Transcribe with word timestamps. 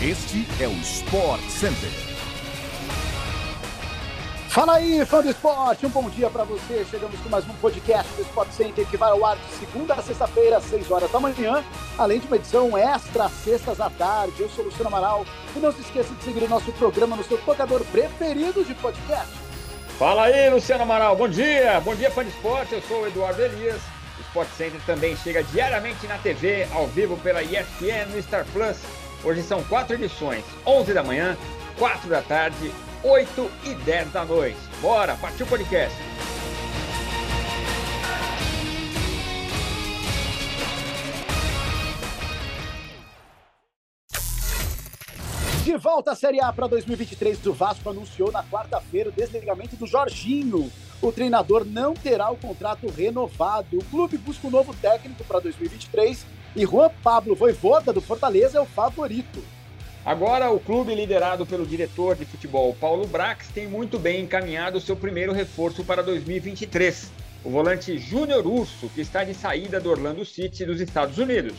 Este 0.00 0.46
é 0.62 0.68
o 0.68 0.72
Sport 0.74 1.42
Center. 1.48 1.90
Fala 4.48 4.76
aí, 4.76 5.04
fã 5.04 5.20
do 5.20 5.28
esporte, 5.28 5.86
um 5.86 5.88
bom 5.88 6.08
dia 6.08 6.30
para 6.30 6.44
você. 6.44 6.86
Chegamos 6.88 7.18
com 7.18 7.28
mais 7.28 7.44
um 7.48 7.52
podcast 7.54 8.14
do 8.14 8.22
Sport 8.22 8.48
Center 8.52 8.86
que 8.86 8.96
vai 8.96 9.10
ao 9.10 9.26
ar 9.26 9.36
de 9.36 9.54
segunda 9.56 9.94
a 9.94 10.02
sexta-feira, 10.02 10.58
às 10.58 10.64
6 10.66 10.88
horas 10.92 11.10
da 11.10 11.18
manhã, 11.18 11.64
além 11.98 12.20
de 12.20 12.28
uma 12.28 12.36
edição 12.36 12.78
extra, 12.78 13.28
sextas 13.28 13.80
à 13.80 13.90
tarde. 13.90 14.40
Eu 14.40 14.48
sou 14.50 14.62
o 14.62 14.68
Luciano 14.68 14.86
Amaral 14.86 15.26
e 15.56 15.58
não 15.58 15.72
se 15.72 15.80
esqueça 15.80 16.14
de 16.14 16.22
seguir 16.22 16.44
o 16.44 16.48
nosso 16.48 16.70
programa 16.74 17.16
no 17.16 17.24
seu 17.24 17.38
tocador 17.38 17.84
preferido 17.86 18.64
de 18.64 18.74
podcast. 18.76 19.34
Fala 19.98 20.26
aí, 20.26 20.48
Luciano 20.48 20.84
Amaral, 20.84 21.16
bom 21.16 21.28
dia! 21.28 21.80
Bom 21.80 21.96
dia, 21.96 22.08
fã 22.12 22.22
de 22.22 22.30
esporte, 22.30 22.72
eu 22.72 22.82
sou 22.82 23.02
o 23.02 23.06
Eduardo 23.08 23.42
Elias. 23.42 23.80
O 24.16 24.20
Sport 24.20 24.48
Center 24.56 24.80
também 24.86 25.16
chega 25.16 25.42
diariamente 25.42 26.06
na 26.06 26.18
TV, 26.18 26.68
ao 26.72 26.86
vivo 26.86 27.16
pela 27.16 27.42
ESPN 27.42 28.06
no 28.14 28.22
Star 28.22 28.46
Plus 28.52 28.76
Hoje 29.24 29.42
são 29.42 29.62
quatro 29.64 29.94
edições: 29.94 30.44
11 30.64 30.94
da 30.94 31.02
manhã, 31.02 31.36
4 31.78 32.08
da 32.08 32.22
tarde, 32.22 32.72
8 33.02 33.50
e 33.64 33.74
10 33.74 34.12
da 34.12 34.24
noite. 34.24 34.58
Bora, 34.80 35.16
partiu 35.16 35.44
o 35.44 35.48
podcast. 35.48 35.96
De 45.64 45.76
volta 45.76 46.12
à 46.12 46.16
Série 46.16 46.40
A 46.40 46.50
para 46.50 46.66
2023, 46.66 47.44
o 47.46 47.52
Vasco 47.52 47.90
anunciou 47.90 48.32
na 48.32 48.42
quarta-feira 48.42 49.10
o 49.10 49.12
desligamento 49.12 49.76
do 49.76 49.86
Jorginho. 49.86 50.72
O 51.02 51.12
treinador 51.12 51.64
não 51.64 51.92
terá 51.92 52.30
o 52.30 52.36
contrato 52.36 52.88
renovado. 52.88 53.78
O 53.78 53.84
clube 53.84 54.16
busca 54.16 54.46
um 54.46 54.50
novo 54.50 54.74
técnico 54.74 55.22
para 55.24 55.40
2023 55.40 56.24
e 56.58 56.66
Juan 56.66 56.90
Pablo 57.04 57.36
Voivoda 57.36 57.92
do 57.92 58.00
Fortaleza 58.00 58.58
é 58.58 58.60
o 58.60 58.66
favorito. 58.66 59.40
Agora, 60.04 60.50
o 60.50 60.58
clube 60.58 60.92
liderado 60.92 61.46
pelo 61.46 61.64
diretor 61.64 62.16
de 62.16 62.24
futebol 62.24 62.74
Paulo 62.74 63.06
Brax 63.06 63.46
tem 63.54 63.68
muito 63.68 63.96
bem 63.96 64.24
encaminhado 64.24 64.80
seu 64.80 64.96
primeiro 64.96 65.32
reforço 65.32 65.84
para 65.84 66.02
2023. 66.02 67.12
O 67.44 67.50
volante 67.50 67.96
Júnior 67.96 68.44
Urso, 68.44 68.88
que 68.88 69.00
está 69.00 69.22
de 69.22 69.34
saída 69.34 69.78
do 69.78 69.88
Orlando 69.88 70.24
City 70.24 70.64
dos 70.64 70.80
Estados 70.80 71.16
Unidos. 71.18 71.54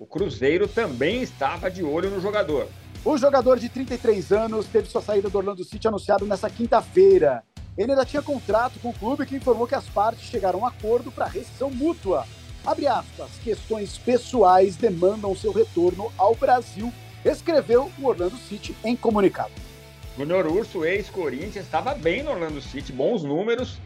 O 0.00 0.06
Cruzeiro 0.06 0.66
também 0.66 1.22
estava 1.22 1.70
de 1.70 1.84
olho 1.84 2.10
no 2.10 2.20
jogador. 2.20 2.66
O 3.04 3.16
jogador 3.16 3.56
de 3.56 3.68
33 3.68 4.32
anos 4.32 4.66
teve 4.66 4.88
sua 4.88 5.00
saída 5.00 5.30
do 5.30 5.38
Orlando 5.38 5.62
City 5.62 5.86
anunciado 5.86 6.26
nesta 6.26 6.50
quinta-feira. 6.50 7.44
Ele 7.78 7.92
ainda 7.92 8.04
tinha 8.04 8.20
contrato 8.20 8.80
com 8.80 8.88
o 8.88 8.94
clube 8.94 9.26
que 9.26 9.36
informou 9.36 9.68
que 9.68 9.76
as 9.76 9.86
partes 9.86 10.24
chegaram 10.24 10.58
a 10.58 10.62
um 10.62 10.66
acordo 10.66 11.12
para 11.12 11.26
rescisão 11.26 11.70
mútua. 11.70 12.26
Abre 12.64 12.86
aspas, 12.86 13.30
questões 13.42 13.96
pessoais 13.96 14.76
demandam 14.76 15.34
seu 15.34 15.50
retorno 15.50 16.12
ao 16.18 16.34
Brasil, 16.34 16.92
escreveu 17.24 17.90
o 17.98 18.06
Orlando 18.06 18.36
City 18.36 18.76
em 18.84 18.94
comunicado. 18.94 19.52
Júnior 20.16 20.46
Urso, 20.46 20.84
ex-Corinthians, 20.84 21.64
estava 21.64 21.94
bem 21.94 22.22
no 22.22 22.30
Orlando 22.30 22.60
City, 22.60 22.92
bons 22.92 23.22
números. 23.22 23.78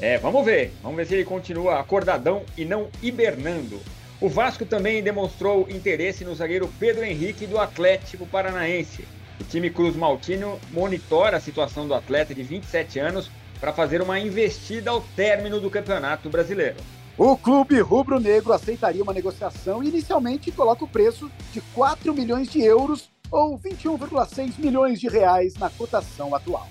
É, 0.00 0.18
vamos 0.18 0.44
ver, 0.44 0.72
vamos 0.82 0.96
ver 0.96 1.06
se 1.06 1.14
ele 1.14 1.24
continua 1.24 1.78
acordadão 1.78 2.42
e 2.56 2.64
não 2.64 2.88
hibernando. 3.00 3.80
O 4.20 4.28
Vasco 4.28 4.66
também 4.66 5.02
demonstrou 5.02 5.68
interesse 5.70 6.24
no 6.24 6.34
zagueiro 6.34 6.68
Pedro 6.80 7.04
Henrique 7.04 7.46
do 7.46 7.58
Atlético 7.58 8.26
Paranaense. 8.26 9.06
O 9.40 9.44
time 9.44 9.70
Cruz 9.70 9.94
Maltino 9.94 10.58
monitora 10.72 11.36
a 11.36 11.40
situação 11.40 11.86
do 11.86 11.94
atleta 11.94 12.34
de 12.34 12.42
27 12.42 12.98
anos 12.98 13.30
para 13.60 13.72
fazer 13.72 14.02
uma 14.02 14.18
investida 14.18 14.90
ao 14.90 15.00
término 15.00 15.60
do 15.60 15.70
Campeonato 15.70 16.28
Brasileiro. 16.28 16.76
O 17.18 17.34
clube 17.34 17.80
rubro-negro 17.80 18.52
aceitaria 18.52 19.02
uma 19.02 19.14
negociação 19.14 19.82
e 19.82 19.88
inicialmente 19.88 20.52
coloca 20.52 20.84
o 20.84 20.88
preço 20.88 21.30
de 21.50 21.62
4 21.74 22.12
milhões 22.12 22.46
de 22.50 22.60
euros 22.60 23.08
ou 23.30 23.58
21,6 23.58 24.58
milhões 24.58 25.00
de 25.00 25.08
reais 25.08 25.54
na 25.54 25.70
cotação 25.70 26.34
atual. 26.34 26.68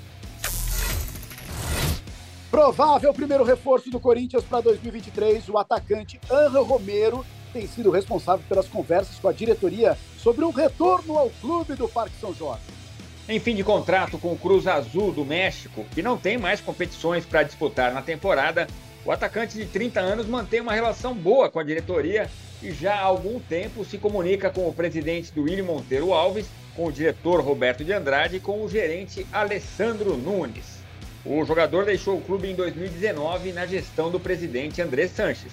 Provável 2.51 3.11
primeiro 3.11 3.43
reforço 3.43 3.89
do 3.89 3.99
Corinthians 3.99 4.43
para 4.43 4.61
2023, 4.61 5.49
o 5.49 5.57
atacante 5.57 6.21
Angel 6.31 6.63
Romero 6.63 7.25
tem 7.51 7.65
sido 7.65 7.89
responsável 7.89 8.45
pelas 8.47 8.67
conversas 8.67 9.17
com 9.17 9.27
a 9.27 9.33
diretoria 9.33 9.97
sobre 10.19 10.45
um 10.45 10.51
retorno 10.51 11.17
ao 11.17 11.31
clube 11.41 11.73
do 11.73 11.87
Parque 11.87 12.19
São 12.21 12.35
Jorge. 12.35 12.61
Em 13.27 13.39
fim 13.39 13.55
de 13.55 13.63
contrato 13.63 14.19
com 14.19 14.31
o 14.31 14.37
Cruz 14.37 14.67
Azul 14.67 15.11
do 15.11 15.25
México, 15.25 15.83
que 15.95 16.03
não 16.03 16.17
tem 16.17 16.37
mais 16.37 16.61
competições 16.61 17.25
para 17.25 17.41
disputar 17.41 17.91
na 17.91 18.03
temporada, 18.03 18.67
o 19.05 19.11
atacante 19.11 19.55
de 19.55 19.65
30 19.65 19.99
anos 19.99 20.25
mantém 20.25 20.59
uma 20.59 20.73
relação 20.73 21.13
boa 21.13 21.47
com 21.47 21.59
a 21.59 21.63
diretoria 21.63 22.27
e 22.61 22.71
já 22.71 22.95
há 22.95 23.03
algum 23.03 23.39
tempo 23.39 23.85
se 23.85 23.99
comunica 23.99 24.49
com 24.49 24.67
o 24.67 24.73
presidente 24.73 25.31
do 25.31 25.43
William 25.43 25.65
Monteiro 25.65 26.11
Alves, 26.11 26.47
com 26.75 26.87
o 26.87 26.91
diretor 26.91 27.39
Roberto 27.39 27.85
de 27.85 27.93
Andrade 27.93 28.37
e 28.37 28.39
com 28.39 28.63
o 28.63 28.67
gerente 28.67 29.25
Alessandro 29.31 30.17
Nunes. 30.17 30.79
O 31.23 31.45
jogador 31.45 31.85
deixou 31.85 32.17
o 32.17 32.21
clube 32.21 32.49
em 32.49 32.55
2019 32.55 33.53
na 33.53 33.67
gestão 33.67 34.09
do 34.09 34.19
presidente 34.19 34.81
André 34.81 35.07
Sanches. 35.07 35.51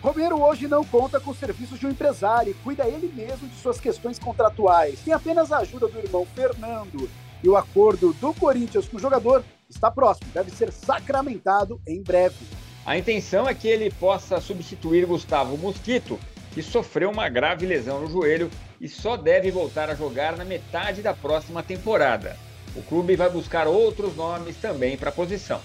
Romero 0.00 0.40
hoje 0.40 0.68
não 0.68 0.84
conta 0.84 1.18
com 1.18 1.32
os 1.32 1.38
serviços 1.38 1.78
de 1.78 1.86
um 1.86 1.90
empresário 1.90 2.50
e 2.50 2.54
cuida 2.54 2.86
ele 2.86 3.12
mesmo 3.14 3.48
de 3.48 3.56
suas 3.56 3.80
questões 3.80 4.18
contratuais. 4.18 5.00
Tem 5.00 5.12
apenas 5.12 5.50
a 5.50 5.58
ajuda 5.58 5.88
do 5.88 5.98
irmão 5.98 6.26
Fernando. 6.34 7.10
E 7.42 7.48
o 7.48 7.56
acordo 7.56 8.12
do 8.14 8.32
Corinthians 8.34 8.86
com 8.86 8.96
o 8.96 9.00
jogador 9.00 9.44
está 9.68 9.90
próximo, 9.90 10.30
deve 10.32 10.50
ser 10.52 10.72
sacramentado 10.72 11.80
em 11.86 12.00
breve. 12.00 12.61
A 12.84 12.98
intenção 12.98 13.48
é 13.48 13.54
que 13.54 13.68
ele 13.68 13.90
possa 13.92 14.40
substituir 14.40 15.06
Gustavo 15.06 15.56
Mosquito, 15.56 16.18
que 16.52 16.62
sofreu 16.62 17.10
uma 17.10 17.28
grave 17.28 17.64
lesão 17.64 18.00
no 18.00 18.10
joelho 18.10 18.50
e 18.80 18.88
só 18.88 19.16
deve 19.16 19.52
voltar 19.52 19.88
a 19.88 19.94
jogar 19.94 20.36
na 20.36 20.44
metade 20.44 21.00
da 21.00 21.14
próxima 21.14 21.62
temporada. 21.62 22.36
O 22.74 22.82
clube 22.82 23.14
vai 23.14 23.30
buscar 23.30 23.68
outros 23.68 24.16
nomes 24.16 24.56
também 24.56 24.96
para 24.96 25.10
a 25.10 25.12
posição. 25.12 25.60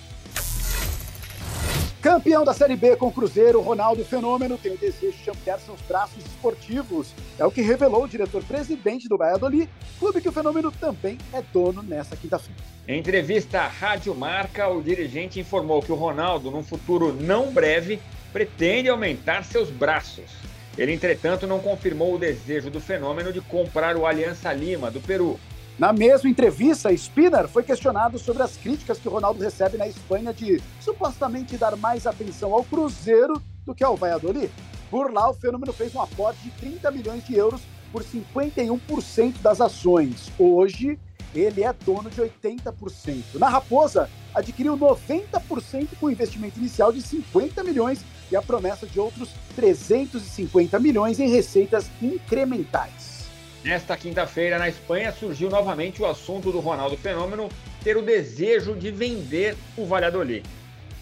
Campeão 2.08 2.46
da 2.46 2.54
Série 2.54 2.78
B 2.78 2.96
com 2.96 3.08
o 3.08 3.12
Cruzeiro, 3.12 3.60
Ronaldo 3.60 4.06
Fenômeno 4.06 4.58
tem 4.58 4.72
o 4.72 4.78
desejo 4.78 5.18
de 5.22 5.30
ampliar 5.30 5.60
seus 5.60 5.82
braços 5.82 6.26
esportivos. 6.26 7.14
É 7.38 7.46
o 7.46 7.52
que 7.52 7.62
revelou 7.62 8.06
o 8.06 8.08
diretor-presidente 8.08 9.10
do 9.10 9.18
Valladolid, 9.18 9.70
clube 10.00 10.22
que 10.22 10.30
o 10.30 10.32
Fenômeno 10.32 10.72
também 10.72 11.18
é 11.34 11.42
dono 11.52 11.84
nesta 11.84 12.16
quinta-feira. 12.16 12.62
Em 12.88 12.98
entrevista 12.98 13.60
à 13.60 13.68
Rádio 13.68 14.16
Marca, 14.16 14.70
o 14.70 14.82
dirigente 14.82 15.38
informou 15.38 15.82
que 15.82 15.92
o 15.92 15.96
Ronaldo, 15.96 16.50
num 16.50 16.64
futuro 16.64 17.12
não 17.12 17.52
breve, 17.52 18.00
pretende 18.32 18.88
aumentar 18.88 19.44
seus 19.44 19.70
braços. 19.70 20.32
Ele, 20.78 20.94
entretanto, 20.94 21.46
não 21.46 21.60
confirmou 21.60 22.16
o 22.16 22.18
desejo 22.18 22.70
do 22.70 22.80
Fenômeno 22.80 23.34
de 23.34 23.42
comprar 23.42 23.98
o 23.98 24.06
Aliança 24.06 24.54
Lima, 24.54 24.90
do 24.90 25.02
Peru. 25.02 25.38
Na 25.80 25.94
mesma 25.94 26.28
entrevista, 26.28 26.92
Spinner 26.92 27.48
foi 27.48 27.62
questionado 27.62 28.18
sobre 28.18 28.42
as 28.42 28.58
críticas 28.58 28.98
que 28.98 29.08
o 29.08 29.12
Ronaldo 29.12 29.44
recebe 29.44 29.78
na 29.78 29.88
Espanha 29.88 30.34
de 30.34 30.60
supostamente 30.82 31.56
dar 31.56 31.76
mais 31.76 32.08
atenção 32.08 32.52
ao 32.52 32.64
Cruzeiro 32.64 33.40
do 33.64 33.76
que 33.76 33.84
ao 33.84 33.96
Valladolid. 33.96 34.52
Por 34.90 35.14
lá, 35.14 35.30
o 35.30 35.36
fenômeno 35.36 35.72
fez 35.72 35.94
um 35.94 36.02
aporte 36.02 36.42
de 36.42 36.50
30 36.52 36.90
milhões 36.90 37.24
de 37.24 37.36
euros 37.36 37.62
por 37.92 38.04
51% 38.04 39.40
das 39.40 39.62
ações. 39.62 40.32
Hoje, 40.40 40.98
ele 41.36 41.64
é 41.64 41.72
dono 41.72 42.10
de 42.10 42.24
80%. 42.24 43.36
Na 43.36 43.48
Raposa, 43.48 44.10
adquiriu 44.34 44.76
90% 44.76 45.90
com 46.00 46.10
investimento 46.10 46.58
inicial 46.58 46.92
de 46.92 47.04
50 47.04 47.64
milhões 47.64 48.04
e 48.32 48.36
a 48.36 48.42
promessa 48.42 48.88
de 48.88 49.00
outros 49.00 49.30
350 49.56 50.80
milhões 50.80 51.20
em 51.20 51.30
receitas 51.30 51.88
incrementais. 52.02 53.17
Nesta 53.64 53.98
quinta-feira, 53.98 54.58
na 54.58 54.70
Espanha, 54.70 55.12
surgiu 55.12 55.50
novamente 55.50 56.02
o 56.02 56.06
assunto 56.06 56.52
do 56.52 56.60
Ronaldo 56.60 56.96
Fenômeno 56.96 57.50
ter 57.84 57.98
o 57.98 58.02
desejo 58.02 58.76
de 58.76 58.92
vender 58.92 59.56
o 59.76 59.86
Valladolid. 59.86 60.44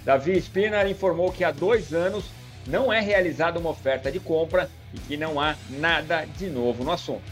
Davi 0.04 0.38
Spinner 0.38 0.88
informou 0.88 1.32
que 1.32 1.44
há 1.44 1.52
dois 1.52 1.94
anos 1.94 2.26
não 2.68 2.92
é 2.92 3.00
realizada 3.00 3.60
uma 3.60 3.70
oferta 3.70 4.12
de 4.12 4.20
compra 4.20 4.70
e 4.94 5.00
que 5.00 5.18
não 5.18 5.40
há 5.40 5.56
nada 5.70 6.26
de 6.38 6.48
novo 6.48 6.84
no 6.84 6.92
assunto. 6.92 7.24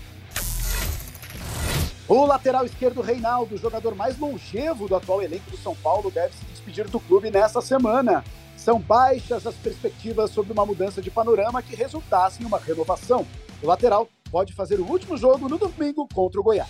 O 2.08 2.26
lateral 2.26 2.66
esquerdo 2.66 3.02
Reinaldo, 3.02 3.58
jogador 3.58 3.96
mais 3.96 4.20
longevo 4.20 4.88
do 4.88 4.96
atual 4.96 5.22
elenco 5.22 5.50
do 5.50 5.58
São 5.58 5.74
Paulo, 5.76 6.12
deve 6.12 6.34
se 6.34 6.46
despedir 6.46 6.88
do 6.90 7.00
clube 7.00 7.32
nesta 7.32 7.62
semana. 7.62 8.24
São 8.58 8.80
baixas 8.80 9.48
as 9.48 9.56
perspectivas 9.56 10.32
sobre 10.32 10.52
uma 10.52 10.66
mudança 10.66 11.02
de 11.02 11.10
panorama 11.10 11.62
que 11.62 11.76
resultasse 11.76 12.44
em 12.44 12.46
uma 12.46 12.60
renovação. 12.60 13.26
O 13.62 13.68
lateral 13.68 14.08
pode 14.34 14.52
fazer 14.52 14.80
o 14.80 14.90
último 14.90 15.16
jogo 15.16 15.48
no 15.48 15.60
domingo 15.60 16.08
contra 16.12 16.40
o 16.42 16.44
Goiás. 16.44 16.68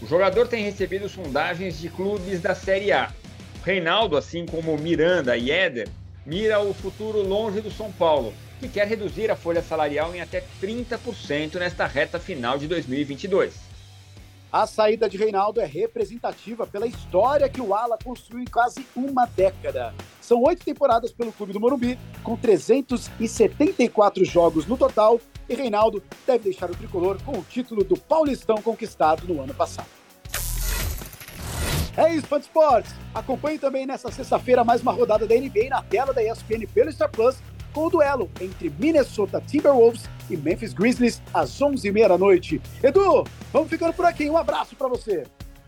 O 0.00 0.06
jogador 0.06 0.46
tem 0.46 0.62
recebido 0.62 1.08
sondagens 1.08 1.80
de 1.80 1.88
clubes 1.88 2.40
da 2.40 2.54
Série 2.54 2.92
A. 2.92 3.12
Reinaldo, 3.64 4.16
assim 4.16 4.46
como 4.46 4.78
Miranda 4.78 5.36
e 5.36 5.50
Éder, 5.50 5.88
mira 6.24 6.60
o 6.60 6.72
futuro 6.72 7.26
longe 7.26 7.60
do 7.60 7.72
São 7.72 7.90
Paulo, 7.90 8.32
que 8.60 8.68
quer 8.68 8.86
reduzir 8.86 9.32
a 9.32 9.36
folha 9.36 9.60
salarial 9.60 10.14
em 10.14 10.20
até 10.20 10.44
30% 10.62 11.56
nesta 11.56 11.88
reta 11.88 12.20
final 12.20 12.56
de 12.56 12.68
2022. 12.68 13.52
A 14.52 14.64
saída 14.64 15.08
de 15.08 15.16
Reinaldo 15.16 15.60
é 15.60 15.66
representativa 15.66 16.68
pela 16.68 16.86
história 16.86 17.48
que 17.48 17.60
o 17.60 17.74
Ala 17.74 17.98
construiu 18.02 18.44
em 18.44 18.50
quase 18.50 18.86
uma 18.94 19.26
década. 19.26 19.92
São 20.20 20.40
oito 20.42 20.64
temporadas 20.64 21.12
pelo 21.12 21.32
Clube 21.32 21.52
do 21.52 21.58
Morumbi, 21.58 21.98
com 22.22 22.36
374 22.36 24.24
jogos 24.24 24.66
no 24.66 24.76
total 24.76 25.20
e 25.50 25.54
Reinaldo 25.56 26.00
deve 26.24 26.44
deixar 26.44 26.70
o 26.70 26.76
tricolor 26.76 27.20
com 27.24 27.32
o 27.32 27.42
título 27.42 27.82
do 27.82 27.96
Paulistão 27.96 28.62
conquistado 28.62 29.26
no 29.26 29.42
ano 29.42 29.52
passado. 29.52 29.88
É 31.96 32.14
isso, 32.14 32.28
fã. 32.28 32.82
Acompanhe 33.12 33.58
também 33.58 33.84
nesta 33.84 34.12
sexta-feira 34.12 34.62
mais 34.62 34.80
uma 34.80 34.92
rodada 34.92 35.26
da 35.26 35.34
NBA 35.34 35.68
na 35.68 35.82
tela 35.82 36.14
da 36.14 36.22
ESPN 36.22 36.66
pelo 36.72 36.92
Star 36.92 37.10
Plus 37.10 37.36
com 37.72 37.86
o 37.86 37.90
duelo 37.90 38.30
entre 38.40 38.72
Minnesota 38.78 39.42
Timberwolves 39.44 40.08
e 40.30 40.36
Memphis 40.36 40.72
Grizzlies 40.72 41.20
às 41.34 41.50
11h30 41.58 42.08
da 42.08 42.18
noite. 42.18 42.62
Edu, 42.82 43.24
vamos 43.52 43.68
ficando 43.68 43.92
por 43.92 44.06
aqui. 44.06 44.30
Um 44.30 44.36
abraço 44.36 44.76
para 44.76 44.88
você. 44.88 45.24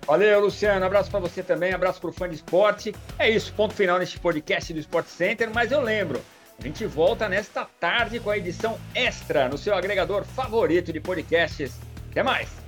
Valeu, 0.07 0.41
Luciano. 0.41 0.85
Abraço 0.85 1.11
para 1.11 1.21
você 1.21 1.43
também. 1.43 1.73
Abraço 1.73 2.01
para 2.01 2.11
o 2.11 2.13
fã 2.13 2.29
de 2.29 2.37
esporte. 2.37 2.95
É 3.19 3.29
isso, 3.29 3.53
ponto 3.53 3.75
final 3.75 3.99
neste 3.99 4.19
podcast 4.19 4.73
do 4.73 4.81
Sport 4.81 5.07
Center. 5.07 5.51
Mas 5.53 5.71
eu 5.71 5.81
lembro, 5.81 6.21
a 6.63 6.65
gente 6.65 6.87
volta 6.87 7.29
nesta 7.29 7.65
tarde 7.65 8.21
com 8.21 8.31
a 8.31 8.39
edição 8.39 8.79
extra 8.95 9.49
no 9.49 9.59
seu 9.59 9.75
agregador 9.75 10.25
favorito 10.25 10.93
de 10.93 11.01
podcasts. 11.01 11.81
Até 12.09 12.23
mais! 12.23 12.62